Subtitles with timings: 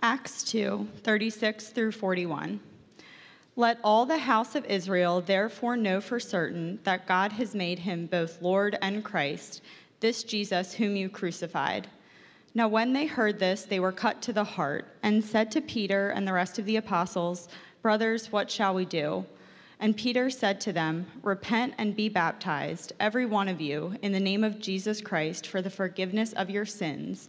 [0.00, 2.60] Acts 2 36 through 41.
[3.56, 8.06] Let all the house of Israel therefore know for certain that God has made him
[8.06, 9.60] both Lord and Christ,
[9.98, 11.88] this Jesus whom you crucified.
[12.54, 16.10] Now, when they heard this, they were cut to the heart and said to Peter
[16.10, 17.48] and the rest of the apostles,
[17.82, 19.26] Brothers, what shall we do?
[19.80, 24.20] And Peter said to them, Repent and be baptized, every one of you, in the
[24.20, 27.28] name of Jesus Christ for the forgiveness of your sins,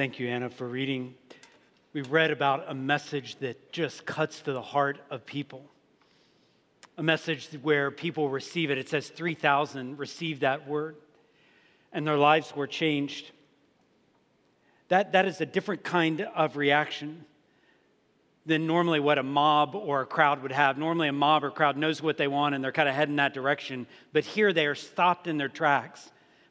[0.00, 1.14] Thank you, Anna, for reading.
[1.92, 5.62] We read about a message that just cuts to the heart of people.
[6.96, 8.78] A message where people receive it.
[8.78, 10.96] It says 3,000 received that word,
[11.92, 13.30] and their lives were changed.
[14.88, 17.26] That, that is a different kind of reaction
[18.46, 20.78] than normally what a mob or a crowd would have.
[20.78, 23.34] Normally, a mob or crowd knows what they want and they're kind of heading that
[23.34, 23.86] direction.
[24.14, 26.10] But here they are stopped in their tracks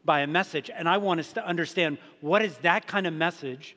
[0.09, 0.71] by a message.
[0.75, 3.75] And I want us to understand what is that kind of message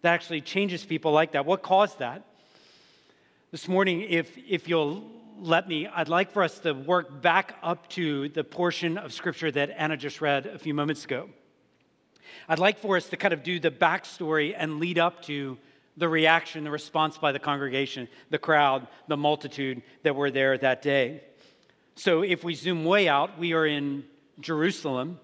[0.00, 1.46] that actually changes people like that?
[1.46, 2.24] What caused that?
[3.52, 7.88] This morning, if, if you'll let me, I'd like for us to work back up
[7.90, 11.28] to the portion of scripture that Anna just read a few moments ago.
[12.48, 15.58] I'd like for us to kind of do the backstory and lead up to
[15.96, 20.82] the reaction, the response by the congregation, the crowd, the multitude that were there that
[20.82, 21.22] day.
[21.94, 24.02] So if we zoom way out, we are in
[24.40, 25.20] Jerusalem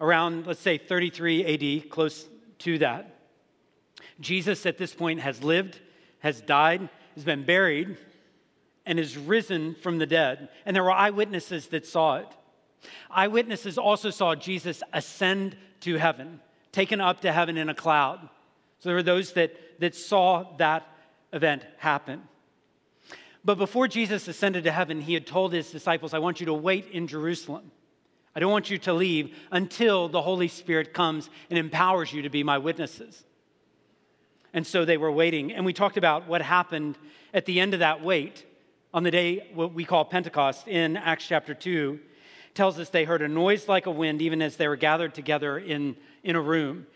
[0.00, 2.26] around, let's say, 33 AD, close
[2.60, 3.14] to that.
[4.20, 5.80] Jesus at this point has lived,
[6.20, 7.96] has died, has been buried,
[8.86, 10.48] and is risen from the dead.
[10.64, 12.28] And there were eyewitnesses that saw it.
[13.10, 16.40] Eyewitnesses also saw Jesus ascend to heaven,
[16.72, 18.20] taken up to heaven in a cloud.
[18.78, 20.86] So there were those that, that saw that
[21.32, 22.22] event happen.
[23.44, 26.54] But before Jesus ascended to heaven, he had told his disciples, I want you to
[26.54, 27.70] wait in Jerusalem.
[28.38, 32.30] I don't want you to leave until the Holy Spirit comes and empowers you to
[32.30, 33.24] be my witnesses.
[34.54, 35.52] And so they were waiting.
[35.52, 36.98] And we talked about what happened
[37.34, 38.46] at the end of that wait
[38.94, 41.98] on the day what we call Pentecost in Acts chapter 2
[42.54, 45.58] tells us they heard a noise like a wind even as they were gathered together
[45.58, 46.86] in, in a room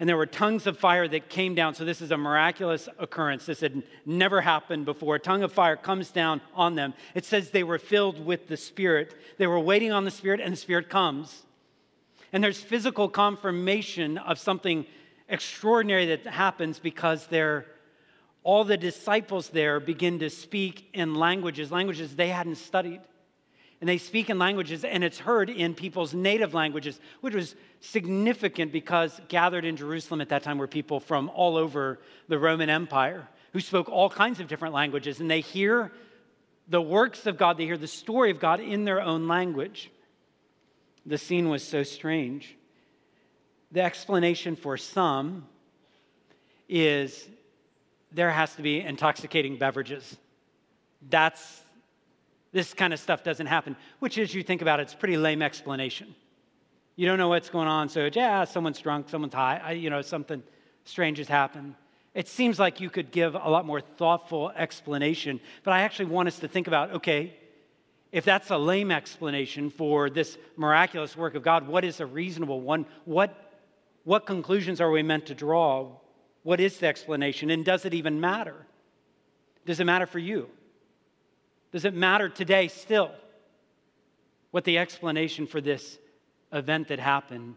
[0.00, 1.74] and there were tongues of fire that came down.
[1.74, 3.44] So, this is a miraculous occurrence.
[3.44, 5.16] This had never happened before.
[5.16, 6.94] A tongue of fire comes down on them.
[7.14, 9.14] It says they were filled with the Spirit.
[9.36, 11.42] They were waiting on the Spirit, and the Spirit comes.
[12.32, 14.86] And there's physical confirmation of something
[15.28, 17.66] extraordinary that happens because they're,
[18.42, 23.02] all the disciples there begin to speak in languages, languages they hadn't studied
[23.80, 28.72] and they speak in languages, and it's heard in people's native languages, which was significant
[28.72, 31.98] because gathered in Jerusalem at that time were people from all over
[32.28, 35.90] the Roman Empire who spoke all kinds of different languages, and they hear
[36.68, 39.90] the works of God, they hear the story of God in their own language.
[41.04, 42.56] The scene was so strange.
[43.72, 45.46] The explanation for some
[46.68, 47.28] is
[48.12, 50.16] there has to be intoxicating beverages.
[51.08, 51.62] That's
[52.52, 55.42] this kind of stuff doesn't happen, which, as you think about it, it's pretty lame
[55.42, 56.14] explanation.
[56.96, 60.42] You don't know what's going on, so yeah, someone's drunk, someone's high, you know, something
[60.84, 61.74] strange has happened.
[62.12, 66.28] It seems like you could give a lot more thoughtful explanation, but I actually want
[66.28, 67.36] us to think about okay,
[68.12, 72.60] if that's a lame explanation for this miraculous work of God, what is a reasonable
[72.60, 72.86] one?
[73.04, 73.54] What,
[74.02, 75.92] what conclusions are we meant to draw?
[76.42, 77.50] What is the explanation?
[77.50, 78.56] And does it even matter?
[79.64, 80.48] Does it matter for you?
[81.72, 83.12] Does it matter today still
[84.50, 85.98] what the explanation for this
[86.52, 87.56] event that happened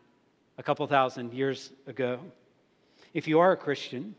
[0.57, 2.19] a couple thousand years ago?
[3.13, 4.16] If you are a Christian,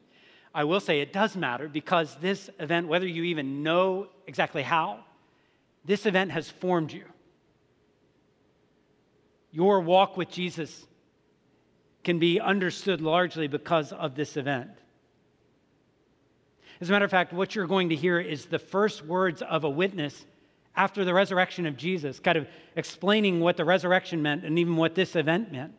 [0.55, 5.01] I will say it does matter because this event, whether you even know exactly how,
[5.85, 7.05] this event has formed you.
[9.51, 10.87] Your walk with Jesus
[12.03, 14.71] can be understood largely because of this event.
[16.85, 19.65] As a matter of fact, what you're going to hear is the first words of
[19.65, 20.27] a witness
[20.77, 22.47] after the resurrection of Jesus, kind of
[22.77, 25.73] explaining what the resurrection meant and even what this event meant.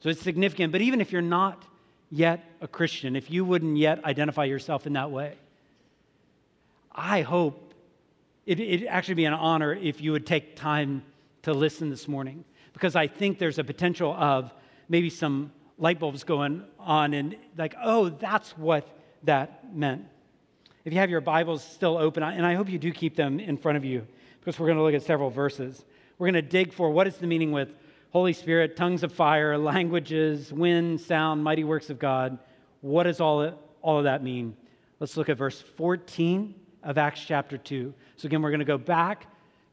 [0.00, 0.72] So it's significant.
[0.72, 1.64] But even if you're not
[2.10, 5.36] yet a Christian, if you wouldn't yet identify yourself in that way,
[6.90, 7.72] I hope
[8.46, 11.04] it, it'd actually be an honor if you would take time
[11.42, 14.52] to listen this morning because I think there's a potential of
[14.88, 20.04] maybe some light bulbs going on and like, oh, that's what that meant.
[20.84, 23.56] If you have your Bibles still open, and I hope you do keep them in
[23.56, 24.06] front of you,
[24.40, 25.84] because we're going to look at several verses.
[26.18, 27.74] We're going to dig for what is the meaning with
[28.10, 32.38] Holy Spirit, tongues of fire, languages, wind, sound, mighty works of God.
[32.80, 34.56] What does all, all of that mean?
[34.98, 37.92] Let's look at verse 14 of Acts chapter 2.
[38.16, 39.26] So, again, we're going to go back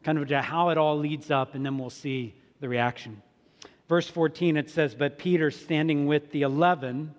[0.03, 3.21] kind of to how it all leads up, and then we'll see the reaction.
[3.87, 7.13] Verse 14, it says, But Peter, standing with the 11,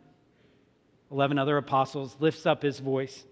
[1.10, 3.24] 11 other apostles, lifts up his voice.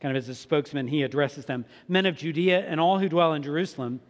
[0.00, 3.32] Kind of as a spokesman, he addresses them Men of Judea and all who dwell
[3.34, 4.00] in Jerusalem,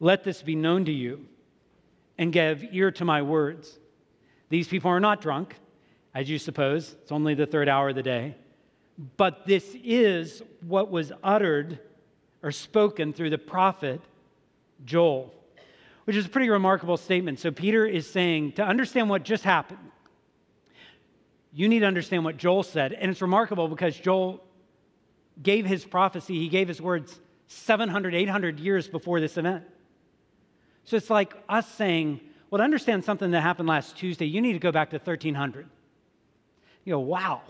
[0.00, 1.26] let this be known to you
[2.18, 3.78] and give ear to my words.
[4.48, 5.56] These people are not drunk,
[6.14, 6.94] as you suppose.
[7.02, 8.36] It's only the third hour of the day.
[9.16, 11.80] But this is what was uttered
[12.42, 14.00] or spoken through the prophet
[14.84, 15.32] Joel,
[16.04, 17.40] which is a pretty remarkable statement.
[17.40, 19.90] So Peter is saying to understand what just happened,
[21.54, 22.92] you need to understand what Joel said.
[22.92, 24.42] And it's remarkable because Joel
[25.40, 29.64] gave his prophecy, he gave his words 700, 800 years before this event.
[30.84, 32.20] So it's like us saying,
[32.50, 35.66] well, to understand something that happened last Tuesday, you need to go back to 1300.
[36.84, 37.42] You go, wow,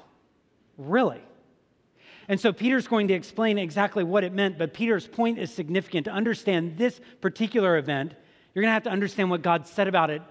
[0.77, 1.21] really?
[2.29, 6.05] And so Peter's going to explain exactly what it meant, but Peter's point is significant.
[6.07, 8.15] To understand this particular event,
[8.55, 10.23] you're going to have to understand what God said about it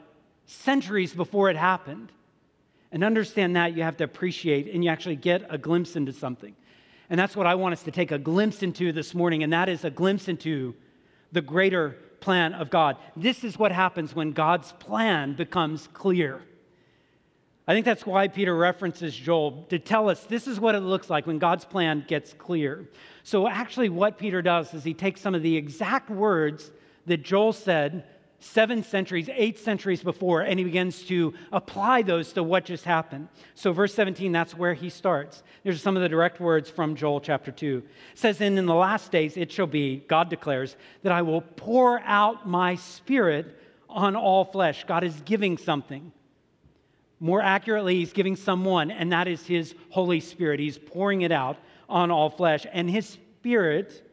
[0.45, 2.11] centuries before it happened.
[2.93, 6.55] And understand that, you have to appreciate and you actually get a glimpse into something.
[7.09, 9.67] And that's what I want us to take a glimpse into this morning, and that
[9.67, 10.75] is a glimpse into
[11.31, 12.97] the greater plan of God.
[13.17, 16.41] This is what happens when God's plan becomes clear.
[17.67, 21.09] I think that's why Peter references Joel to tell us this is what it looks
[21.09, 22.87] like when God's plan gets clear.
[23.23, 26.71] So, actually, what Peter does is he takes some of the exact words
[27.07, 28.05] that Joel said
[28.43, 33.29] seven centuries, eight centuries before, and he begins to apply those to what just happened.
[33.55, 35.43] So, verse 17, that's where he starts.
[35.63, 37.83] There's some of the direct words from Joel chapter 2.
[38.11, 41.41] It says, And in the last days it shall be, God declares, that I will
[41.41, 43.57] pour out my spirit
[43.89, 44.83] on all flesh.
[44.85, 46.11] God is giving something.
[47.19, 50.59] More accurately, he's giving someone, and that is his Holy Spirit.
[50.59, 51.57] He's pouring it out
[51.87, 52.65] on all flesh.
[52.73, 54.05] And his spirit,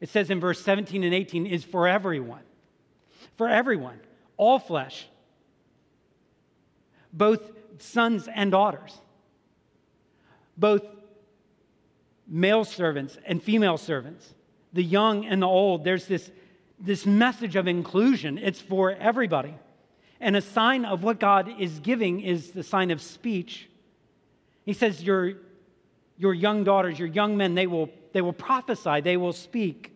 [0.00, 2.40] it says in verse 17 and 18, is for everyone.
[3.38, 4.00] For everyone,
[4.36, 5.06] all flesh,
[7.12, 7.40] both
[7.78, 8.98] sons and daughters,
[10.56, 10.82] both
[12.26, 14.34] male servants and female servants,
[14.72, 15.84] the young and the old.
[15.84, 16.30] There's this,
[16.80, 19.54] this message of inclusion, it's for everybody.
[20.20, 23.70] And a sign of what God is giving is the sign of speech.
[24.64, 25.34] He says, Your,
[26.18, 29.92] your young daughters, your young men, they will, they will prophesy, they will speak.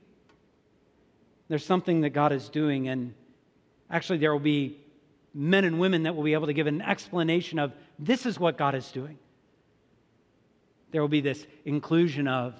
[1.49, 3.15] There's something that God is doing, and
[3.93, 4.79] actually, there will be
[5.35, 8.59] men and women that will be able to give an explanation of this is what
[8.59, 9.19] God is doing.
[10.91, 12.55] There will be this inclusion of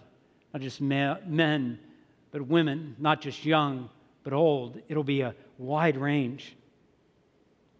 [0.53, 1.79] not just men,
[2.31, 3.91] but women, not just young,
[4.23, 4.81] but old.
[4.89, 6.57] It'll be a wide range.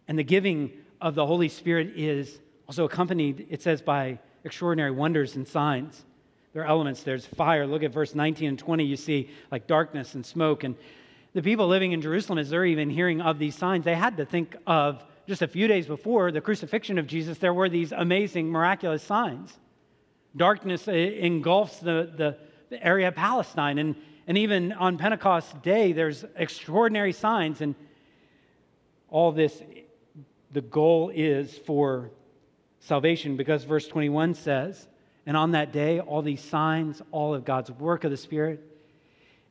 [0.07, 5.35] And the giving of the Holy Spirit is also accompanied, it says, by extraordinary wonders
[5.35, 6.03] and signs.
[6.53, 7.01] There are elements.
[7.01, 7.65] There's fire.
[7.65, 8.83] Look at verse 19 and 20.
[8.83, 10.63] You see like darkness and smoke.
[10.63, 10.75] And
[11.33, 14.25] the people living in Jerusalem, as they're even hearing of these signs, they had to
[14.25, 18.49] think of just a few days before the crucifixion of Jesus, there were these amazing,
[18.49, 19.57] miraculous signs.
[20.35, 22.37] Darkness eh, engulfs the, the,
[22.69, 23.77] the area of Palestine.
[23.77, 23.95] And,
[24.27, 27.61] and even on Pentecost Day, there's extraordinary signs.
[27.61, 27.75] And
[29.09, 29.61] all this
[30.51, 32.11] the goal is for
[32.79, 34.87] salvation because verse 21 says,
[35.25, 38.61] and on that day, all these signs, all of God's work of the Spirit,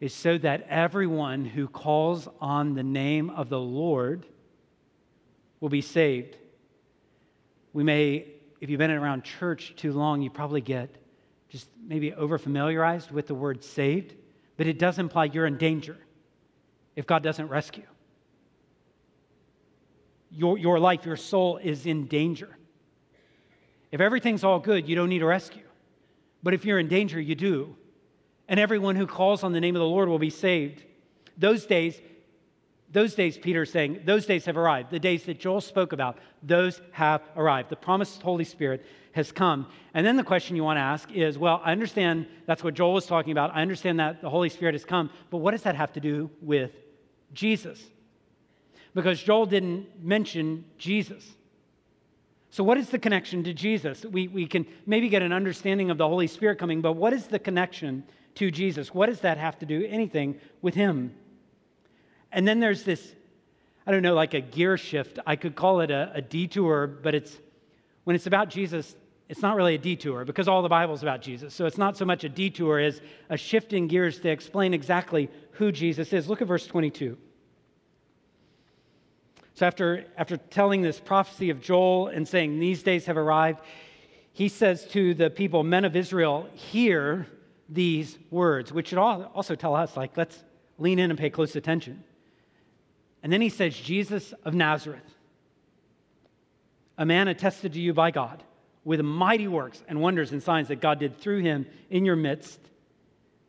[0.02, 4.26] is so that everyone who calls on the name of the Lord
[5.60, 6.36] will be saved.
[7.72, 8.26] We may,
[8.60, 10.90] if you've been around church too long, you probably get
[11.48, 14.14] just maybe over familiarized with the word saved,
[14.56, 15.96] but it does imply you're in danger
[16.96, 17.84] if God doesn't rescue
[20.34, 22.56] your, your life, your soul is in danger.
[23.90, 25.62] If everything's all good, you don't need a rescue.
[26.42, 27.76] But if you're in danger, you do.
[28.48, 30.82] And everyone who calls on the name of the Lord will be saved.
[31.38, 32.00] Those days,
[32.90, 34.90] those days, Peter is saying, those days have arrived.
[34.90, 37.70] The days that Joel spoke about, those have arrived.
[37.70, 39.66] The promised Holy Spirit has come.
[39.94, 42.94] And then the question you want to ask is well, I understand that's what Joel
[42.94, 43.54] was talking about.
[43.54, 46.30] I understand that the Holy Spirit has come, but what does that have to do
[46.40, 46.72] with
[47.32, 47.82] Jesus?
[48.94, 51.36] because Joel didn't mention Jesus.
[52.50, 54.04] So, what is the connection to Jesus?
[54.04, 57.26] We, we can maybe get an understanding of the Holy Spirit coming, but what is
[57.26, 58.04] the connection
[58.36, 58.94] to Jesus?
[58.94, 61.14] What does that have to do anything with him?
[62.30, 63.14] And then there's this,
[63.86, 65.18] I don't know, like a gear shift.
[65.26, 67.36] I could call it a, a detour, but it's
[68.04, 68.96] when it's about Jesus,
[69.28, 71.54] it's not really a detour because all the Bible's about Jesus.
[71.54, 75.30] So it's not so much a detour as a shift in gears to explain exactly
[75.52, 76.28] who Jesus is.
[76.28, 77.16] Look at verse 22.
[79.54, 83.60] So after, after telling this prophecy of Joel and saying, These days have arrived,
[84.32, 87.26] he says to the people, Men of Israel, hear
[87.72, 90.42] these words, which should also tell us, like, let's
[90.78, 92.04] lean in and pay close attention.
[93.22, 95.16] And then he says, Jesus of Nazareth,
[96.98, 98.42] a man attested to you by God
[98.84, 102.60] with mighty works and wonders and signs that God did through him in your midst,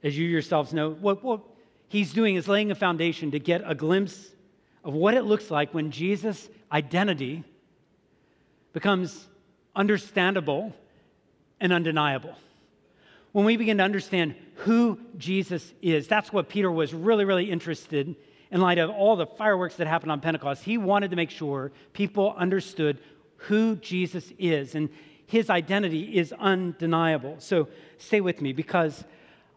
[0.03, 0.91] as you yourselves know.
[0.91, 1.41] What, what
[1.87, 4.31] he's doing is laying a foundation to get a glimpse
[4.83, 7.43] of what it looks like when Jesus' identity
[8.73, 9.27] becomes
[9.75, 10.73] understandable
[11.59, 12.35] and undeniable.
[13.33, 18.15] When we begin to understand who Jesus is, that's what Peter was really, really interested
[18.51, 20.63] in light of all the fireworks that happened on Pentecost.
[20.63, 22.99] He wanted to make sure people understood
[23.37, 24.75] who Jesus is.
[24.75, 24.89] And
[25.25, 27.35] his identity is undeniable.
[27.39, 29.03] So stay with me because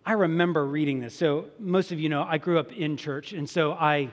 [0.07, 1.15] I remember reading this.
[1.15, 4.13] So, most of you know, I grew up in church, and so I,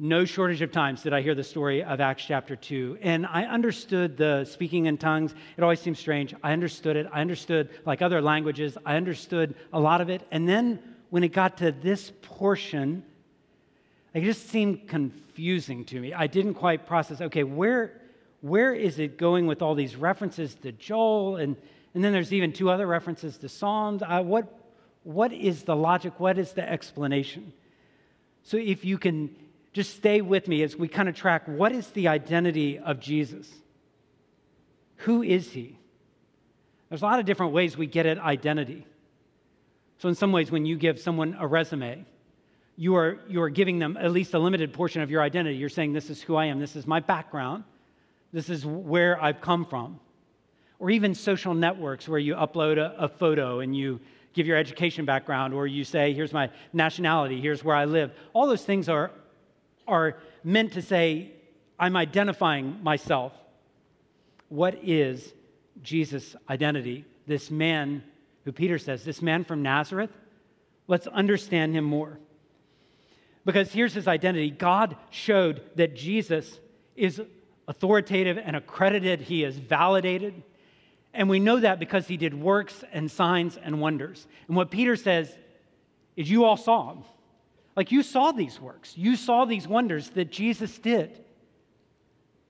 [0.00, 2.98] no shortage of times did I hear the story of Acts chapter 2.
[3.02, 5.34] And I understood the speaking in tongues.
[5.56, 6.34] It always seems strange.
[6.40, 7.08] I understood it.
[7.12, 10.22] I understood, like other languages, I understood a lot of it.
[10.30, 10.78] And then
[11.10, 13.02] when it got to this portion,
[14.14, 16.14] it just seemed confusing to me.
[16.14, 18.00] I didn't quite process, okay, where
[18.40, 21.36] where is it going with all these references to Joel?
[21.36, 21.56] And,
[21.92, 24.00] and then there's even two other references to Psalms.
[24.00, 24.46] Uh, what,
[25.02, 26.20] what is the logic?
[26.20, 27.52] What is the explanation?
[28.44, 29.34] So if you can
[29.78, 33.48] just stay with me as we kind of track what is the identity of Jesus?
[35.06, 35.78] Who is he?
[36.88, 38.84] There's a lot of different ways we get at identity.
[39.98, 42.04] So, in some ways, when you give someone a resume,
[42.76, 45.54] you are, you are giving them at least a limited portion of your identity.
[45.54, 47.62] You're saying, This is who I am, this is my background.
[48.32, 50.00] This is where I've come from.
[50.80, 54.00] Or even social networks where you upload a, a, photo and you
[54.32, 58.10] give your education background, or you say, here's my nationality, here's where I live.
[58.32, 59.12] All those things are,
[59.88, 61.32] are meant to say,
[61.78, 63.32] I'm identifying myself.
[64.48, 65.32] What is
[65.82, 67.04] Jesus' identity?
[67.26, 68.02] This man
[68.44, 70.10] who Peter says, this man from Nazareth,
[70.86, 72.18] let's understand him more.
[73.44, 76.58] Because here's his identity God showed that Jesus
[76.96, 77.20] is
[77.66, 80.42] authoritative and accredited, he is validated.
[81.14, 84.26] And we know that because he did works and signs and wonders.
[84.46, 85.34] And what Peter says
[86.16, 87.04] is, You all saw him.
[87.78, 91.24] Like you saw these works, you saw these wonders that Jesus did.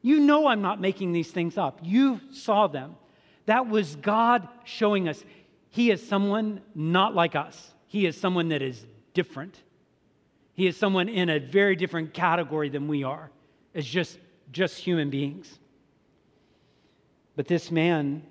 [0.00, 1.80] You know I'm not making these things up.
[1.82, 2.96] You saw them.
[3.44, 5.22] That was God showing us
[5.68, 9.54] He is someone not like us, He is someone that is different.
[10.54, 13.30] He is someone in a very different category than we are.
[13.74, 14.18] as just
[14.50, 15.58] just human beings.
[17.36, 18.22] But this man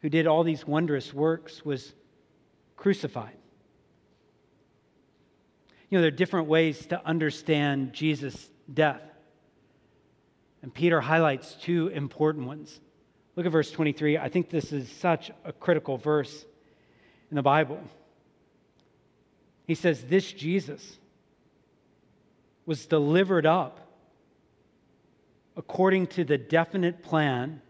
[0.00, 1.94] who did all these wondrous works was
[2.76, 3.36] crucified.
[5.92, 9.02] You know, there are different ways to understand Jesus' death.
[10.62, 12.80] And Peter highlights two important ones.
[13.36, 14.16] Look at verse 23.
[14.16, 16.46] I think this is such a critical verse
[17.30, 17.78] in the Bible.
[19.66, 20.98] He says, This Jesus
[22.64, 23.86] was delivered up
[25.58, 27.60] according to the definite plan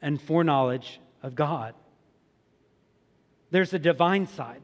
[0.00, 1.74] and foreknowledge of God.
[3.50, 4.62] There's a divine side.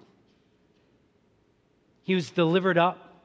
[2.10, 3.22] He was delivered up.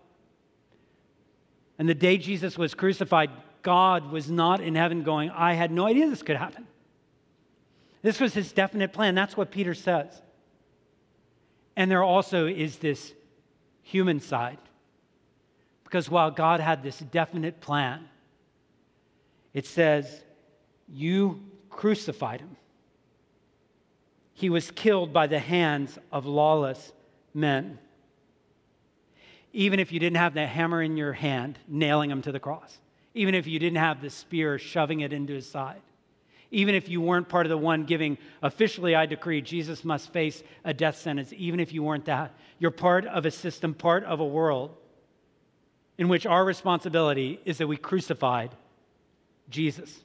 [1.80, 3.32] And the day Jesus was crucified,
[3.64, 6.68] God was not in heaven going, I had no idea this could happen.
[8.04, 9.16] This was his definite plan.
[9.16, 10.22] That's what Peter says.
[11.76, 13.12] And there also is this
[13.82, 14.60] human side.
[15.84, 18.08] Because while God had this definite plan,
[19.52, 20.22] it says,
[20.88, 22.56] You crucified him.
[24.36, 26.92] He was killed by the hands of lawless
[27.34, 27.80] men.
[29.56, 32.78] Even if you didn't have the hammer in your hand, nailing him to the cross,
[33.14, 35.82] even if you didn't have the spear shoving it into his side,
[36.52, 40.44] even if you weren't part of the one giving officially, I decree Jesus must face
[40.66, 44.20] a death sentence, even if you weren't that, you're part of a system, part of
[44.20, 44.76] a world
[45.98, 48.52] in which our responsibility is that we crucified
[49.50, 50.04] Jesus.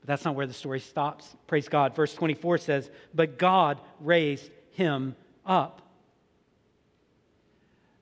[0.00, 1.36] But that's not where the story stops.
[1.46, 1.94] Praise God.
[1.94, 5.82] Verse 24 says, But God raised him up.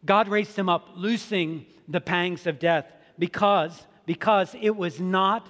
[0.04, 2.87] God raised him up, loosing the pangs of death
[3.18, 5.49] because, because it was not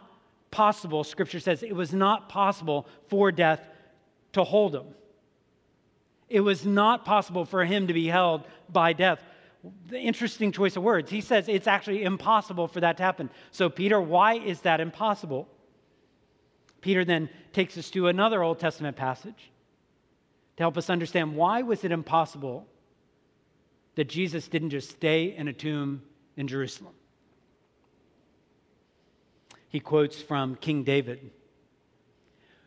[0.51, 3.61] possible, Scripture says, it was not possible for death
[4.33, 4.87] to hold him.
[6.29, 9.21] It was not possible for him to be held by death
[9.89, 11.11] the interesting choice of words.
[11.11, 13.31] He says it's actually impossible for that to happen.
[13.51, 15.49] So, Peter, why is that impossible?
[16.81, 19.51] Peter then takes us to another Old Testament passage
[20.57, 22.67] to help us understand why was it impossible
[23.95, 26.03] that Jesus didn't just stay in a tomb
[26.37, 26.95] in Jerusalem.
[29.69, 31.31] He quotes from King David,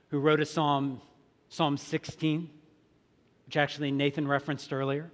[0.10, 1.02] who wrote a psalm,
[1.50, 2.50] Psalm 16,
[3.46, 5.10] which actually Nathan referenced earlier.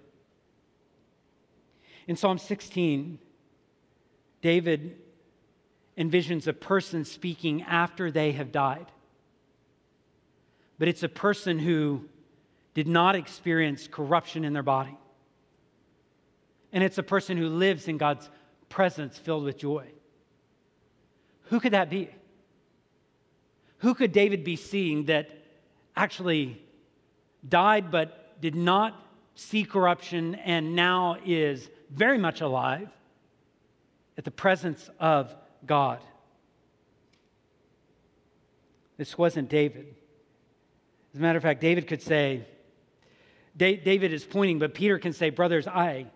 [2.07, 3.19] In Psalm 16,
[4.41, 4.97] David
[5.97, 8.87] envisions a person speaking after they have died.
[10.79, 12.05] But it's a person who
[12.73, 14.97] did not experience corruption in their body.
[16.73, 18.29] And it's a person who lives in God's
[18.67, 19.87] presence filled with joy.
[21.43, 22.09] Who could that be?
[23.77, 25.29] Who could David be seeing that
[25.95, 26.61] actually
[27.47, 28.99] died but did not
[29.35, 32.89] see corruption and now is very much alive
[34.17, 35.99] at the presence of God?
[38.97, 39.93] This wasn't David.
[41.13, 42.47] As a matter of fact, David could say,
[43.55, 46.07] David is pointing, but Peter can say, Brothers, I,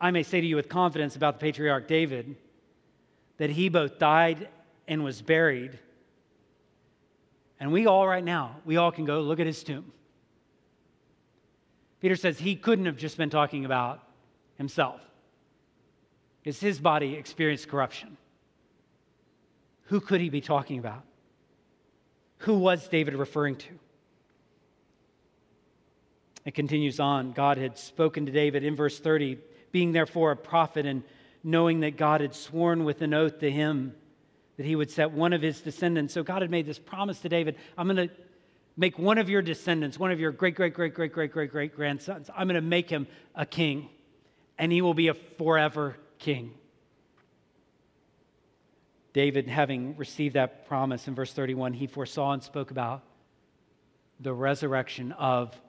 [0.00, 2.36] I may say to you with confidence about the patriarch David
[3.38, 4.48] that he both died
[4.86, 5.78] and was buried.
[7.60, 9.92] And we all, right now, we all can go look at his tomb.
[12.00, 14.02] Peter says he couldn't have just been talking about
[14.56, 15.00] himself,
[16.40, 18.16] because his body experienced corruption.
[19.84, 21.02] Who could he be talking about?
[22.38, 23.68] Who was David referring to?
[26.44, 27.32] It continues on.
[27.32, 29.38] God had spoken to David in verse 30
[29.72, 31.02] being therefore a prophet and
[31.44, 33.94] knowing that God had sworn with an oath to him
[34.56, 36.12] that he would set one of his descendants.
[36.12, 38.14] So God had made this promise to David I'm going to
[38.76, 41.74] make one of your descendants, one of your great, great, great, great, great, great, great
[41.74, 43.88] grandsons, I'm going to make him a king,
[44.56, 46.54] and he will be a forever king.
[49.12, 53.02] David, having received that promise in verse 31, he foresaw and spoke about
[54.20, 55.60] the resurrection of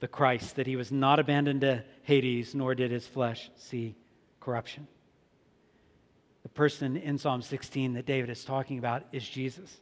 [0.00, 3.94] the Christ, that he was not abandoned to Hades, nor did his flesh see
[4.40, 4.88] corruption.
[6.42, 9.78] The person in Psalm 16 that David is talking about is Jesus,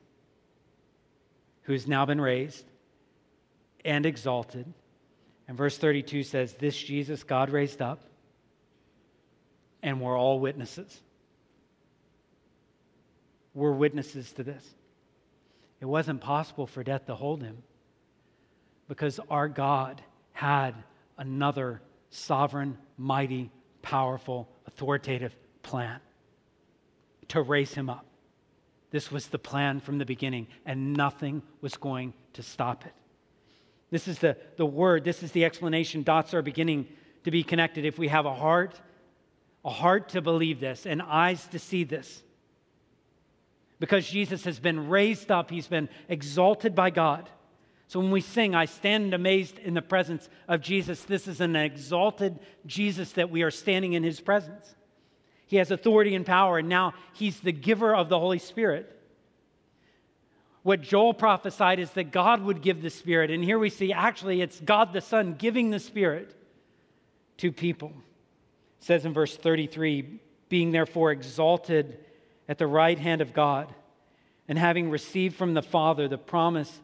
[1.63, 2.65] who has now been raised
[3.85, 4.67] and exalted.
[5.47, 8.01] And verse 32 says, This Jesus God raised up,
[9.83, 11.01] and we're all witnesses.
[13.55, 14.65] We're witnesses to this.
[15.81, 17.63] It wasn't possible for death to hold him
[18.89, 20.03] because our God
[20.39, 20.73] had
[21.17, 23.51] another sovereign, mighty,
[23.83, 25.99] powerful, authoritative plan
[27.27, 28.07] to raise him up.
[28.93, 32.93] This was the plan from the beginning, and nothing was going to stop it.
[33.91, 36.05] This is the, the word, this is the explanation.
[36.05, 36.87] Dots are beginning
[37.25, 37.85] to be connected.
[37.85, 38.81] If we have a heart,
[39.65, 42.23] a heart to believe this, and eyes to see this,
[43.81, 47.29] because Jesus has been raised up, he's been exalted by God.
[47.89, 51.57] So when we sing, I stand amazed in the presence of Jesus, this is an
[51.57, 54.75] exalted Jesus that we are standing in his presence.
[55.47, 58.95] He has authority and power, and now he's the giver of the Holy Spirit.
[60.63, 64.43] What Joel prophesied is that God would give the Spirit, and here we see actually
[64.43, 66.37] it's God the Son giving the Spirit
[67.39, 67.95] to people.
[68.81, 70.21] It says in verse 33
[70.51, 71.99] being therefore exalted
[72.49, 73.75] at the right hand of God,
[74.47, 76.81] and having received from the Father the promise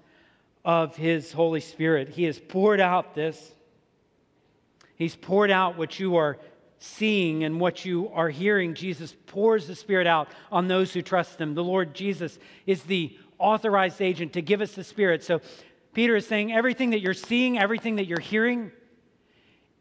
[0.64, 2.08] of His Holy Spirit.
[2.08, 3.52] He has poured out this.
[4.96, 6.38] He's poured out what you are
[6.78, 8.74] seeing and what you are hearing.
[8.74, 11.54] Jesus pours the Spirit out on those who trust Him.
[11.54, 15.24] The Lord Jesus is the authorized agent to give us the Spirit.
[15.24, 15.40] So
[15.92, 18.72] Peter is saying everything that you're seeing, everything that you're hearing,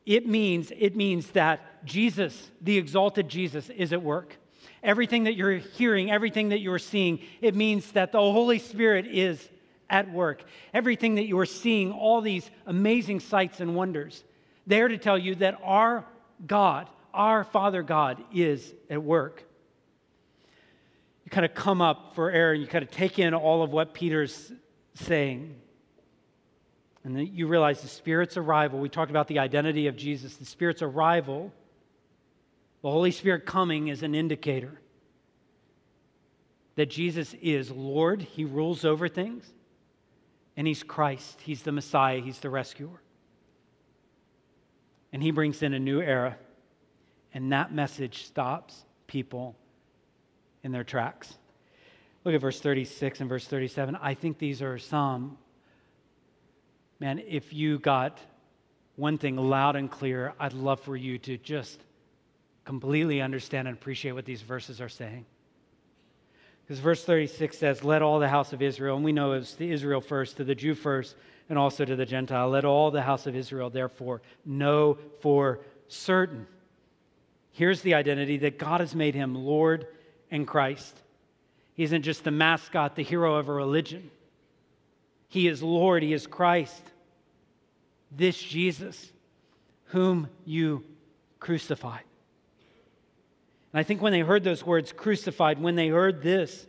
[0.05, 4.37] it means it means that Jesus, the exalted Jesus, is at work.
[4.81, 9.49] Everything that you're hearing, everything that you're seeing, it means that the Holy Spirit is
[9.89, 10.43] at work.
[10.73, 14.23] Everything that you are seeing, all these amazing sights and wonders,
[14.65, 16.05] there to tell you that our
[16.45, 19.43] God, our Father God, is at work.
[21.25, 23.71] You kind of come up for air and you kind of take in all of
[23.71, 24.51] what Peter's
[24.95, 25.55] saying.
[27.03, 28.79] And then you realize the Spirit's arrival.
[28.79, 30.37] We talked about the identity of Jesus.
[30.37, 31.51] The Spirit's arrival,
[32.81, 34.79] the Holy Spirit coming, is an indicator
[36.75, 38.21] that Jesus is Lord.
[38.21, 39.51] He rules over things
[40.55, 41.41] and he's Christ.
[41.41, 43.01] He's the Messiah, he's the rescuer.
[45.11, 46.37] And he brings in a new era,
[47.33, 49.55] and that message stops people
[50.63, 51.33] in their tracks.
[52.23, 53.97] Look at verse 36 and verse 37.
[54.01, 55.37] I think these are some,
[56.99, 58.19] man, if you got
[58.95, 61.79] one thing loud and clear, I'd love for you to just
[62.63, 65.25] completely understand and appreciate what these verses are saying.
[66.63, 69.71] Because verse 36 says, Let all the house of Israel, and we know it's the
[69.71, 71.15] Israel first, to the Jew first,
[71.49, 76.47] and also to the Gentile, let all the house of Israel therefore know for certain.
[77.51, 79.87] Here's the identity that God has made him Lord
[80.31, 80.97] and Christ.
[81.75, 84.09] He isn't just the mascot, the hero of a religion.
[85.27, 86.83] He is Lord, He is Christ.
[88.11, 89.11] This Jesus,
[89.85, 90.83] whom you
[91.39, 92.03] crucified.
[93.73, 96.67] And I think when they heard those words, crucified, when they heard this,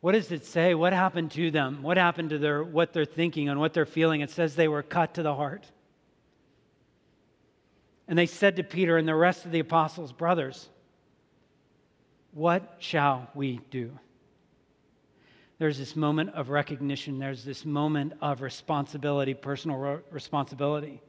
[0.00, 0.74] what does it say?
[0.74, 1.82] What happened to them?
[1.82, 4.22] What happened to their, what they're thinking and what they're feeling?
[4.22, 5.64] It says they were cut to the heart.
[8.08, 10.68] And they said to Peter and the rest of the apostles, Brothers,
[12.32, 13.92] what shall we do?
[15.58, 21.00] There's this moment of recognition, there's this moment of responsibility, personal re- responsibility.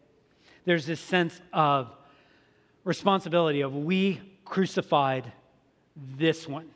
[0.65, 1.89] There's this sense of
[2.83, 5.31] responsibility of we crucified
[5.95, 6.69] this one.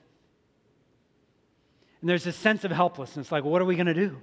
[2.01, 4.17] And there's a sense of helplessness like, what are we going to do?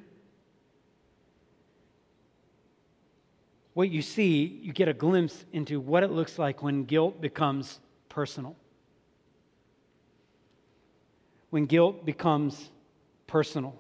[3.74, 7.80] What you see, you get a glimpse into what it looks like when guilt becomes
[8.08, 8.54] personal.
[11.50, 12.70] When guilt becomes
[13.26, 13.76] personal.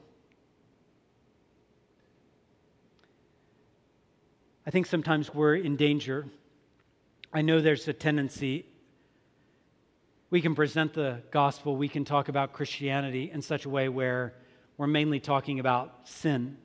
[4.66, 6.26] I think sometimes we're in danger.
[7.32, 8.66] I know there's a tendency
[10.34, 14.34] we can present the gospel, we can talk about Christianity in such a way where
[14.76, 16.56] we're mainly talking about sin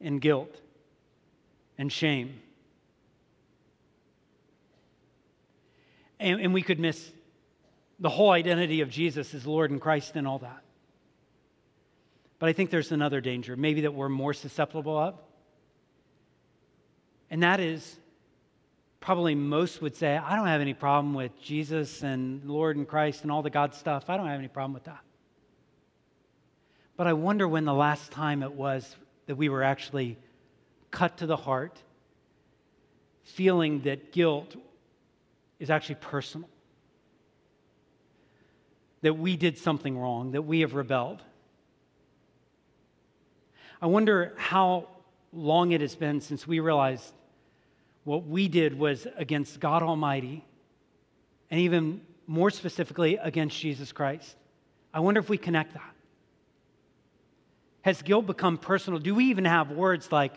[0.00, 0.60] and guilt
[1.78, 2.42] and shame.
[6.18, 7.12] And, and, we could miss
[8.00, 10.64] the whole identity of Jesus as Lord and Christ and all that.
[12.40, 15.14] But I think there's another danger, maybe that we're more susceptible of.
[17.30, 17.96] And that is
[19.02, 23.22] probably most would say, I don't have any problem with Jesus and Lord and Christ
[23.22, 24.08] and all the God stuff.
[24.08, 25.00] I don't have any problem with that.
[26.96, 30.18] But I wonder when the last time it was that we were actually
[30.92, 31.82] cut to the heart,
[33.24, 34.54] feeling that guilt
[35.58, 36.48] is actually personal,
[39.00, 41.22] that we did something wrong, that we have rebelled.
[43.80, 44.86] I wonder how
[45.32, 47.12] long it has been since we realized
[48.04, 50.44] what we did was against God Almighty,
[51.50, 54.36] and even more specifically, against Jesus Christ.
[54.94, 55.94] I wonder if we connect that.
[57.82, 58.98] Has guilt become personal?
[58.98, 60.32] Do we even have words like,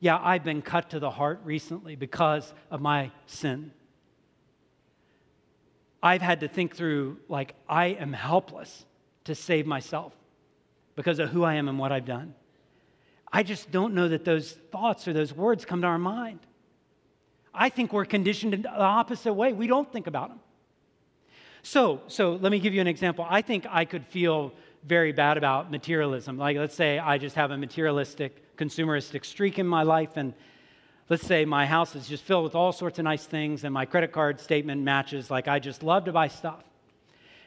[0.00, 3.72] yeah, I've been cut to the heart recently because of my sin?
[6.02, 8.84] I've had to think through, like, I am helpless
[9.24, 10.12] to save myself
[10.96, 12.34] because of who I am and what I've done.
[13.32, 16.40] I just don't know that those thoughts or those words come to our mind.
[17.54, 19.52] I think we're conditioned in the opposite way.
[19.52, 20.40] We don't think about them.
[21.62, 23.26] So, so let me give you an example.
[23.28, 24.52] I think I could feel
[24.84, 26.36] very bad about materialism.
[26.36, 30.34] Like, let's say I just have a materialistic, consumeristic streak in my life, and
[31.08, 33.86] let's say my house is just filled with all sorts of nice things, and my
[33.86, 35.30] credit card statement matches.
[35.30, 36.62] Like, I just love to buy stuff.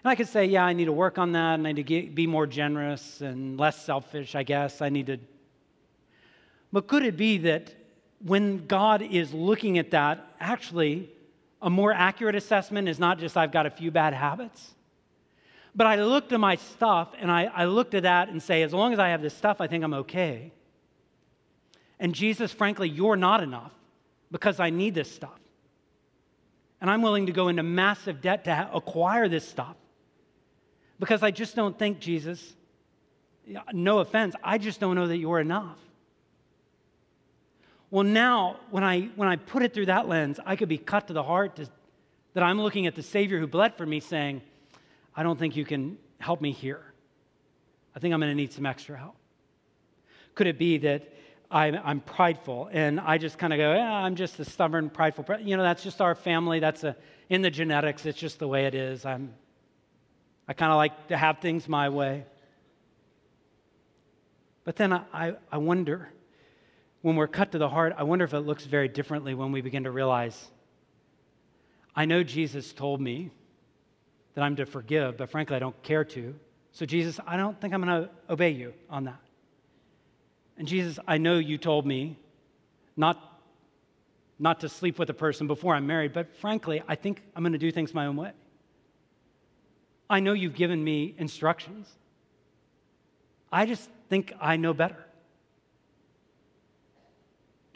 [0.03, 1.83] And I could say, yeah, I need to work on that, and I need to
[1.83, 4.81] get, be more generous and less selfish, I guess.
[4.81, 5.19] I need to.
[6.73, 7.75] But could it be that
[8.19, 11.09] when God is looking at that, actually,
[11.61, 14.73] a more accurate assessment is not just I've got a few bad habits.
[15.75, 18.93] But I looked at my stuff and I, I at that and say, as long
[18.93, 20.51] as I have this stuff, I think I'm okay.
[21.99, 23.73] And Jesus, frankly, you're not enough
[24.31, 25.39] because I need this stuff.
[26.81, 29.75] And I'm willing to go into massive debt to acquire this stuff
[30.99, 32.55] because I just don't think, Jesus,
[33.71, 35.77] no offense, I just don't know that you're enough.
[37.89, 41.07] Well, now, when I, when I put it through that lens, I could be cut
[41.07, 41.69] to the heart to,
[42.33, 44.41] that I'm looking at the Savior who bled for me saying,
[45.15, 46.81] I don't think you can help me here.
[47.95, 49.15] I think I'm going to need some extra help.
[50.35, 51.07] Could it be that
[51.49, 55.25] I'm, I'm prideful and I just kind of go, yeah, I'm just a stubborn, prideful,
[55.39, 56.59] you know, that's just our family.
[56.59, 56.95] That's a,
[57.29, 59.05] in the genetics, it's just the way it is.
[59.05, 59.33] I'm,
[60.47, 62.25] I kind of like to have things my way.
[64.65, 66.09] But then I, I, I wonder
[67.01, 69.61] when we're cut to the heart, I wonder if it looks very differently when we
[69.61, 70.49] begin to realize
[71.95, 73.31] I know Jesus told me
[74.35, 76.35] that I'm to forgive, but frankly, I don't care to.
[76.71, 79.19] So, Jesus, I don't think I'm going to obey you on that.
[80.59, 82.17] And Jesus, I know you told me
[82.95, 83.41] not,
[84.37, 87.53] not to sleep with a person before I'm married, but frankly, I think I'm going
[87.53, 88.31] to do things my own way.
[90.07, 91.87] I know you've given me instructions.
[93.51, 95.03] I just think I know better.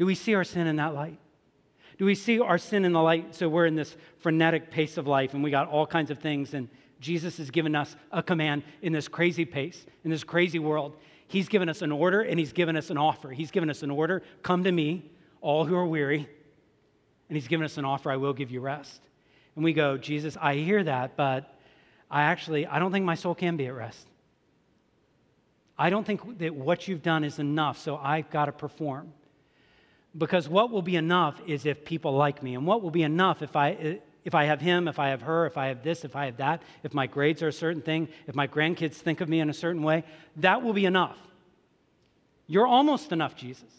[0.01, 1.19] Do we see our sin in that light?
[1.99, 5.05] Do we see our sin in the light so we're in this frenetic pace of
[5.05, 8.63] life and we got all kinds of things and Jesus has given us a command
[8.81, 10.97] in this crazy pace, in this crazy world.
[11.27, 13.29] He's given us an order and He's given us an offer.
[13.29, 16.27] He's given us an order come to me, all who are weary.
[17.29, 19.01] And He's given us an offer I will give you rest.
[19.55, 21.59] And we go, Jesus, I hear that, but
[22.09, 24.07] I actually, I don't think my soul can be at rest.
[25.77, 29.13] I don't think that what you've done is enough, so I've got to perform.
[30.17, 32.55] Because what will be enough is if people like me.
[32.55, 35.45] And what will be enough if I, if I have him, if I have her,
[35.45, 38.09] if I have this, if I have that, if my grades are a certain thing,
[38.27, 40.03] if my grandkids think of me in a certain way,
[40.37, 41.17] that will be enough.
[42.47, 43.69] You're almost enough, Jesus.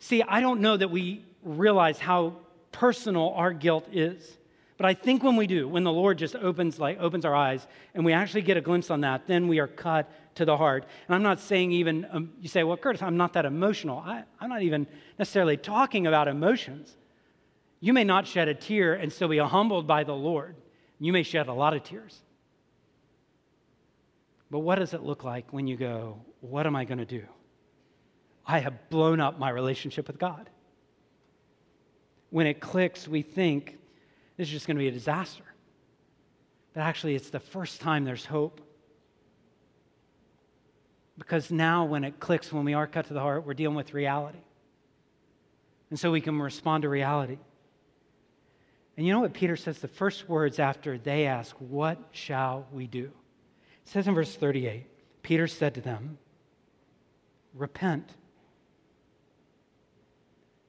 [0.00, 2.34] See, I don't know that we realize how
[2.72, 4.36] personal our guilt is.
[4.76, 7.66] But I think when we do, when the Lord just opens like opens our eyes
[7.94, 10.84] and we actually get a glimpse on that, then we are cut to the heart.
[11.08, 14.02] And I'm not saying even um, you say, well, Curtis, I'm not that emotional.
[14.04, 14.86] I, I'm not even
[15.18, 16.94] necessarily talking about emotions.
[17.80, 20.56] You may not shed a tear and still be humbled by the Lord.
[20.98, 22.20] You may shed a lot of tears.
[24.50, 27.22] But what does it look like when you go, what am I going to do?
[28.46, 30.48] I have blown up my relationship with God.
[32.30, 33.78] When it clicks, we think
[34.36, 35.44] this is just going to be a disaster.
[36.74, 38.60] But actually, it's the first time there's hope.
[41.18, 43.94] Because now, when it clicks, when we are cut to the heart, we're dealing with
[43.94, 44.38] reality.
[45.88, 47.38] And so we can respond to reality.
[48.96, 49.78] And you know what Peter says?
[49.78, 53.04] The first words after they ask, What shall we do?
[53.04, 54.86] It says in verse 38
[55.22, 56.18] Peter said to them,
[57.54, 58.10] Repent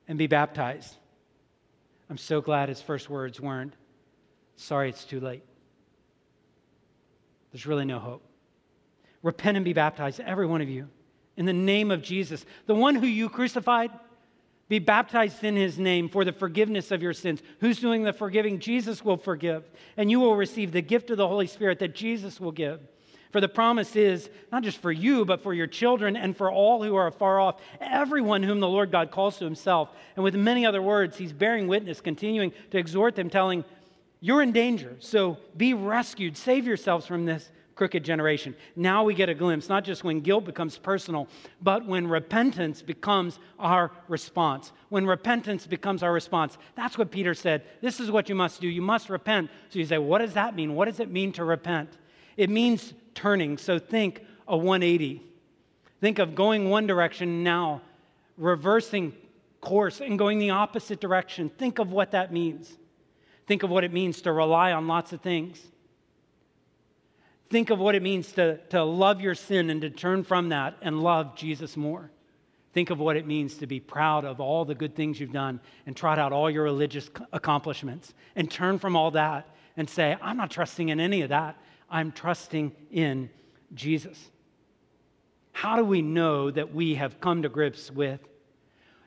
[0.07, 0.95] and be baptized
[2.09, 3.73] I'm so glad his first words weren't,
[4.55, 5.43] sorry, it's too late.
[7.51, 8.23] There's really no hope.
[9.23, 10.87] Repent and be baptized, every one of you,
[11.35, 13.91] in the name of Jesus, the one who you crucified.
[14.69, 17.41] Be baptized in his name for the forgiveness of your sins.
[17.61, 18.59] Who's doing the forgiving?
[18.59, 19.63] Jesus will forgive.
[19.95, 22.81] And you will receive the gift of the Holy Spirit that Jesus will give.
[23.31, 26.83] For the promise is not just for you, but for your children and for all
[26.83, 29.89] who are far off, everyone whom the Lord God calls to himself.
[30.15, 33.65] And with many other words, he's bearing witness, continuing to exhort them, telling,
[34.21, 36.37] You're in danger, so be rescued.
[36.37, 38.55] Save yourselves from this crooked generation.
[38.75, 41.27] Now we get a glimpse, not just when guilt becomes personal,
[41.61, 44.71] but when repentance becomes our response.
[44.89, 46.57] When repentance becomes our response.
[46.75, 47.63] That's what Peter said.
[47.81, 48.67] This is what you must do.
[48.67, 49.49] You must repent.
[49.69, 50.75] So you say, What does that mean?
[50.75, 51.89] What does it mean to repent?
[52.37, 53.57] It means turning.
[53.57, 55.23] So think a 180.
[55.99, 57.81] Think of going one direction now,
[58.37, 59.13] reversing
[59.59, 61.49] course and going the opposite direction.
[61.49, 62.71] Think of what that means.
[63.47, 65.59] Think of what it means to rely on lots of things.
[67.49, 70.77] Think of what it means to, to love your sin and to turn from that
[70.81, 72.11] and love Jesus more.
[72.73, 75.61] Think of what it means to be proud of all the good things you've done
[75.85, 79.47] and trot out all your religious accomplishments and turn from all that
[79.77, 81.57] and say, I'm not trusting in any of that.
[81.89, 83.29] I'm trusting in
[83.73, 84.29] Jesus.
[85.51, 88.19] How do we know that we have come to grips with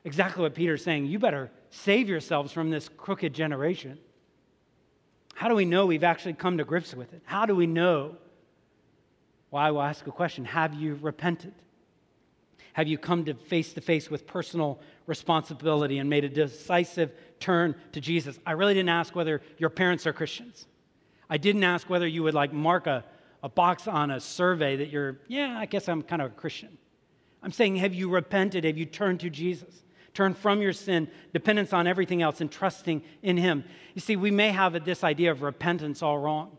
[0.03, 1.05] exactly what Peter's saying?
[1.05, 3.97] You better save yourselves from this crooked generation.
[5.33, 7.21] How do we know we've actually come to grips with it?
[7.25, 8.17] How do we know?
[9.49, 11.53] Well, I will ask a question Have you repented?
[12.73, 17.75] Have you come to face to face with personal responsibility and made a decisive turn
[17.91, 18.39] to Jesus?
[18.45, 20.67] I really didn't ask whether your parents are Christians.
[21.31, 23.05] I didn't ask whether you would like mark a,
[23.41, 26.77] a box on a survey that you're, yeah, I guess I'm kind of a Christian.
[27.41, 28.65] I'm saying, have you repented?
[28.65, 29.83] Have you turned to Jesus?
[30.13, 33.63] Turn from your sin, dependence on everything else, and trusting in Him.
[33.95, 36.57] You see, we may have this idea of repentance all wrong.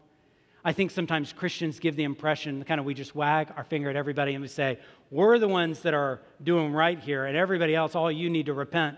[0.65, 3.97] I think sometimes Christians give the impression, kind of, we just wag our finger at
[3.97, 4.79] everybody and we say,
[5.11, 8.55] we're the ones that are doing right here, and everybody else, all you need to
[8.55, 8.97] repent.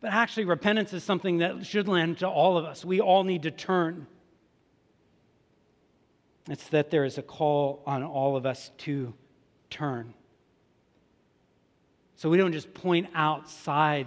[0.00, 2.84] But actually, repentance is something that should land to all of us.
[2.84, 4.08] We all need to turn.
[6.48, 9.12] It's that there is a call on all of us to
[9.68, 10.14] turn.
[12.16, 14.06] So we don't just point outside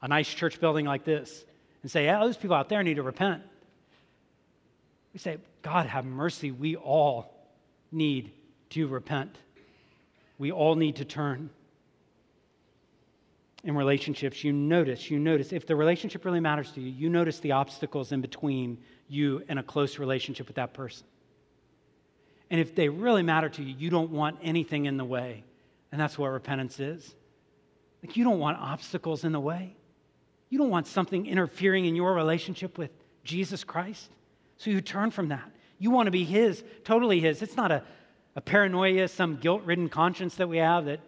[0.00, 1.44] a nice church building like this
[1.82, 3.42] and say, yeah, those people out there need to repent.
[5.12, 6.50] We say, God, have mercy.
[6.50, 7.34] We all
[7.90, 8.32] need
[8.70, 9.36] to repent.
[10.38, 11.50] We all need to turn.
[13.64, 17.38] In relationships, you notice, you notice, if the relationship really matters to you, you notice
[17.38, 21.06] the obstacles in between you and a close relationship with that person.
[22.52, 25.42] And if they really matter to you, you don't want anything in the way.
[25.90, 27.14] And that's what repentance is.
[28.02, 29.74] Like, you don't want obstacles in the way.
[30.50, 32.90] You don't want something interfering in your relationship with
[33.24, 34.10] Jesus Christ.
[34.58, 35.50] So you turn from that.
[35.78, 37.40] You want to be His, totally His.
[37.40, 37.82] It's not a,
[38.36, 41.00] a paranoia, some guilt ridden conscience that we have that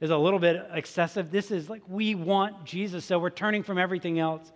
[0.00, 1.30] is a little bit excessive.
[1.30, 4.50] This is like we want Jesus, so we're turning from everything else,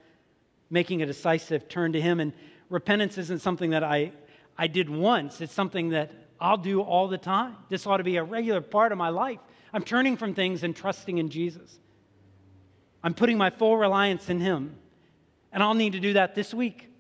[0.69, 2.19] making a decisive turn to Him.
[2.19, 2.33] And
[2.71, 4.11] repentance isn't something that I,
[4.59, 7.57] I did once, it's something that I'll do all the time.
[7.69, 9.39] This ought to be a regular part of my life.
[9.73, 11.79] I'm turning from things and trusting in Jesus.
[13.03, 14.77] I'm putting my full reliance in Him.
[15.53, 16.91] And I'll need to do that this week.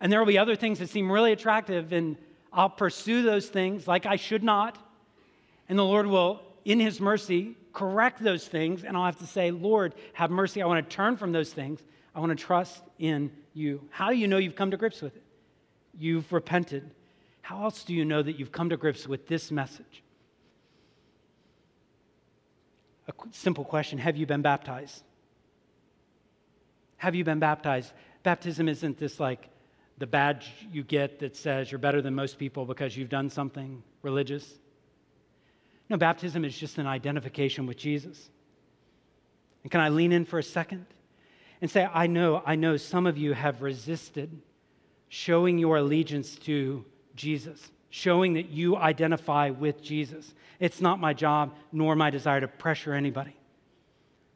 [0.00, 2.16] And there will be other things that seem really attractive, and
[2.52, 4.78] I'll pursue those things like I should not.
[5.68, 8.84] And the Lord will, in His mercy, correct those things.
[8.84, 10.62] And I'll have to say, Lord, have mercy.
[10.62, 11.80] I want to turn from those things.
[12.14, 13.82] I want to trust in you.
[13.90, 15.22] How do you know you've come to grips with it?
[15.98, 16.90] You've repented.
[17.48, 20.02] How else do you know that you've come to grips with this message?
[23.06, 25.02] A simple question Have you been baptized?
[26.98, 27.90] Have you been baptized?
[28.22, 29.48] Baptism isn't this like
[29.96, 33.82] the badge you get that says you're better than most people because you've done something
[34.02, 34.52] religious.
[35.88, 38.28] No, baptism is just an identification with Jesus.
[39.62, 40.84] And can I lean in for a second
[41.62, 44.38] and say, I know, I know some of you have resisted
[45.08, 46.84] showing your allegiance to
[47.18, 50.32] Jesus, showing that you identify with Jesus.
[50.58, 53.36] It's not my job nor my desire to pressure anybody.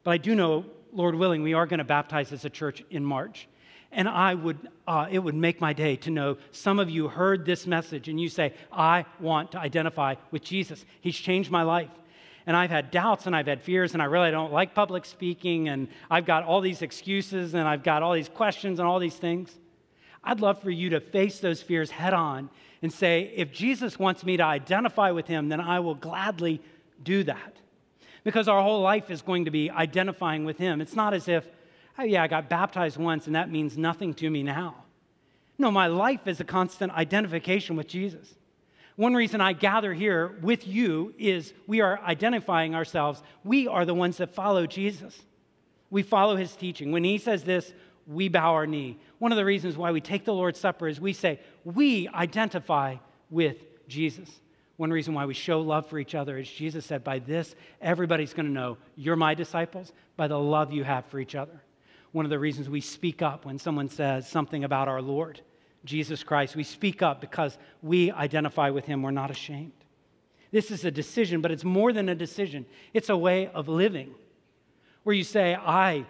[0.03, 3.03] But I do know, Lord willing, we are going to baptize as a church in
[3.03, 3.47] March.
[3.91, 7.45] And I would, uh, it would make my day to know some of you heard
[7.45, 10.83] this message and you say, I want to identify with Jesus.
[11.01, 11.91] He's changed my life.
[12.45, 15.69] And I've had doubts and I've had fears and I really don't like public speaking
[15.69, 19.15] and I've got all these excuses and I've got all these questions and all these
[19.15, 19.55] things.
[20.23, 22.49] I'd love for you to face those fears head on
[22.83, 26.61] and say, if Jesus wants me to identify with him, then I will gladly
[27.01, 27.55] do that.
[28.25, 30.81] Because our whole life is going to be identifying with him.
[30.81, 31.47] It's not as if,
[31.97, 34.75] oh, yeah, I got baptized once and that means nothing to me now.
[35.57, 38.35] No, my life is a constant identification with Jesus.
[38.97, 43.23] One reason I gather here with you is we are identifying ourselves.
[43.45, 45.19] We are the ones that follow Jesus.
[45.89, 46.91] We follow his teaching.
[46.91, 47.73] When he says this,
[48.07, 48.99] we bow our knee.
[49.19, 52.97] One of the reasons why we take the Lord's Supper is we say, we identify
[53.29, 54.29] with Jesus.
[54.77, 58.33] One reason why we show love for each other is Jesus said, by this, everybody's
[58.33, 61.63] going to know you're my disciples by the love you have for each other
[62.13, 65.41] one of the reasons we speak up when someone says something about our Lord,
[65.83, 66.55] Jesus Christ.
[66.55, 69.01] We speak up because we identify with him.
[69.01, 69.73] We're not ashamed.
[70.51, 74.13] This is a decision, but it's more than a decision, it's a way of living
[75.01, 76.05] where you say, I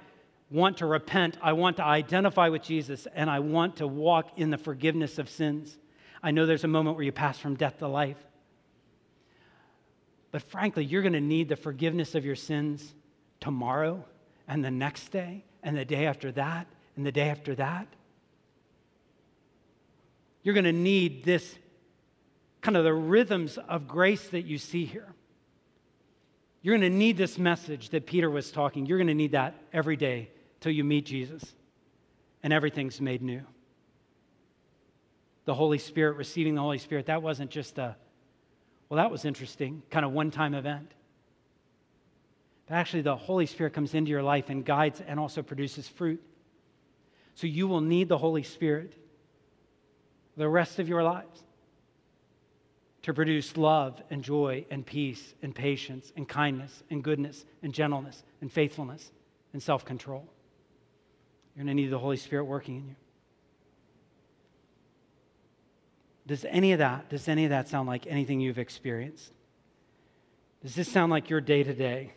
[0.54, 4.52] want to repent, I want to identify with Jesus, and I want to walk in
[4.52, 5.76] the forgiveness of sins.
[6.22, 8.24] I know there's a moment where you pass from death to life.
[10.32, 12.94] But frankly, you're going to need the forgiveness of your sins
[13.40, 14.06] tomorrow
[14.48, 17.88] and the next day and the day after that and the day after that.
[20.44, 21.58] You're going to need this
[22.62, 25.08] kind of the rhythms of grace that you see here.
[26.62, 28.86] You're going to need this message that Peter was talking.
[28.86, 30.30] You're going to need that every day
[30.64, 31.44] till you meet Jesus
[32.42, 33.42] and everything's made new.
[35.44, 37.98] The Holy Spirit, receiving the Holy Spirit, that wasn't just a,
[38.88, 40.90] well, that was interesting, kind of one time event.
[42.68, 46.24] But actually, the Holy Spirit comes into your life and guides and also produces fruit.
[47.36, 48.94] So you will need the Holy Spirit
[50.38, 51.44] the rest of your lives
[53.02, 58.24] to produce love and joy and peace and patience and kindness and goodness and gentleness
[58.40, 59.12] and faithfulness
[59.52, 60.33] and self control.
[61.56, 62.96] You're going to need the Holy Spirit working in you.
[66.26, 69.32] Does any of that, does any of that sound like anything you've experienced?
[70.62, 72.14] Does this sound like your day to day?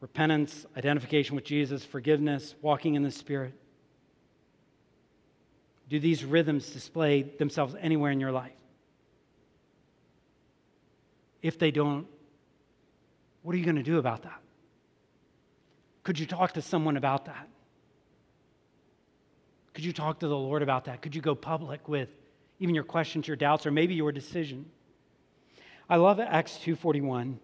[0.00, 3.54] repentance, identification with Jesus, forgiveness, walking in the Spirit?
[5.88, 8.52] Do these rhythms display themselves anywhere in your life?
[11.42, 12.06] If they don't,
[13.42, 14.40] what are you going to do about that?
[16.02, 17.48] Could you talk to someone about that?
[19.74, 21.02] Could you talk to the Lord about that?
[21.02, 22.08] Could you go public with
[22.58, 24.66] even your questions, your doubts, or maybe your decision?
[25.88, 27.38] I love Acts 241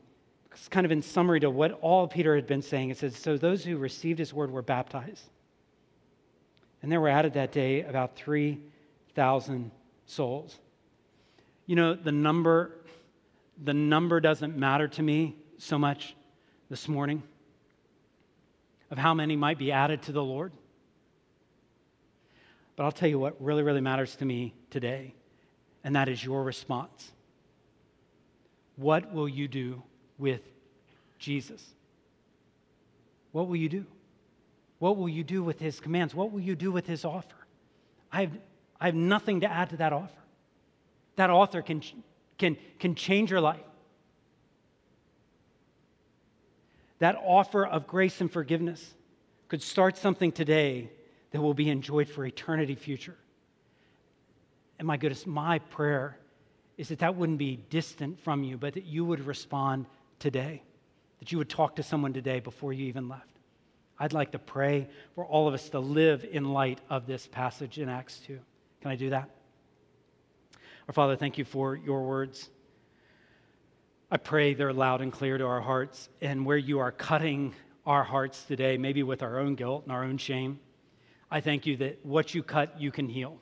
[0.56, 2.88] it's kind of in summary to what all Peter had been saying.
[2.88, 5.24] It says, So those who received his word were baptized.
[6.82, 9.70] And there were added that day about 3,000
[10.06, 10.58] souls.
[11.66, 12.72] You know, the number,
[13.62, 16.14] the number doesn't matter to me so much
[16.70, 17.22] this morning
[18.90, 20.52] of how many might be added to the Lord.
[22.76, 25.14] But I'll tell you what really, really matters to me today,
[25.82, 27.10] and that is your response.
[28.76, 29.82] What will you do
[30.18, 30.42] with
[31.18, 31.62] Jesus?
[33.32, 33.86] What will you do?
[34.78, 36.14] What will you do with his commands?
[36.14, 37.36] What will you do with his offer?
[38.12, 38.38] I have,
[38.78, 40.12] I have nothing to add to that offer.
[41.16, 41.82] That author can,
[42.36, 43.60] can, can change your life.
[46.98, 48.94] That offer of grace and forgiveness
[49.48, 50.90] could start something today
[51.30, 53.16] that will be enjoyed for eternity future.
[54.78, 56.18] And my goodness, my prayer
[56.76, 59.86] is that that wouldn't be distant from you, but that you would respond
[60.18, 60.62] today,
[61.18, 63.30] that you would talk to someone today before you even left.
[63.98, 67.78] I'd like to pray for all of us to live in light of this passage
[67.78, 68.38] in Acts 2.
[68.82, 69.30] Can I do that?
[70.88, 72.50] Our Father, thank you for your words.
[74.10, 77.54] I pray they're loud and clear to our hearts, and where you are cutting
[77.86, 80.60] our hearts today, maybe with our own guilt and our own shame,
[81.30, 83.38] I thank you that what you cut, you can heal.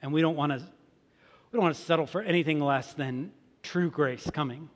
[0.00, 3.32] And we don't want to we don't want to settle for anything less than
[3.62, 4.68] true grace coming.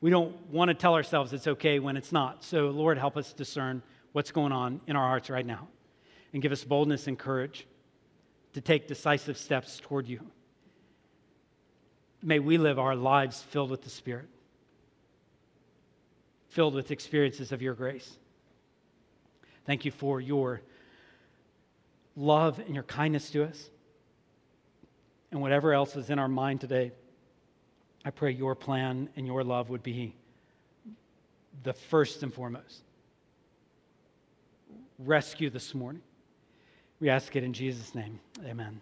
[0.00, 2.44] We don't want to tell ourselves it's okay when it's not.
[2.44, 5.68] So, Lord, help us discern what's going on in our hearts right now
[6.32, 7.66] and give us boldness and courage
[8.52, 10.20] to take decisive steps toward you.
[12.22, 14.28] May we live our lives filled with the Spirit,
[16.48, 18.16] filled with experiences of your grace.
[19.66, 20.62] Thank you for your
[22.16, 23.70] love and your kindness to us.
[25.32, 26.92] And whatever else is in our mind today,
[28.04, 30.14] I pray your plan and your love would be
[31.64, 32.82] the first and foremost.
[34.98, 36.02] Rescue this morning.
[37.00, 38.20] We ask it in Jesus' name.
[38.46, 38.80] Amen.